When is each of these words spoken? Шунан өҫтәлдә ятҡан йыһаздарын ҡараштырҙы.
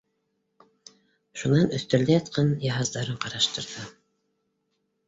Шунан 1.41 1.69
өҫтәлдә 1.79 2.17
ятҡан 2.17 2.51
йыһаздарын 2.65 3.21
ҡараштырҙы. 3.27 3.89